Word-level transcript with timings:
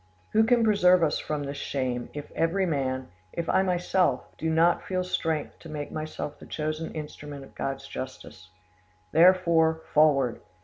Who 0.31 0.45
can 0.45 0.63
preserve 0.63 1.03
us 1.03 1.19
from 1.19 1.43
this 1.43 1.57
shame, 1.57 2.09
if 2.15 2.31
every 2.31 2.65
man, 2.65 3.09
if 3.33 3.47
I 3.47 3.61
myself, 3.61 4.35
do 4.35 4.49
not 4.49 4.83
feel 4.83 5.03
strength 5.03 5.59
to 5.59 5.69
make 5.69 5.91
myself 5.91 6.39
the 6.39 6.47
chosen 6.47 6.91
instrument 6.95 7.43
of 7.43 7.53
God's 7.53 7.87
justice? 7.87 8.49
Therefore, 9.11 9.81
forward! 9.93 10.41